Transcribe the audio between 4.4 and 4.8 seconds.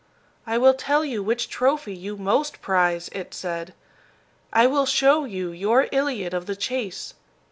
"I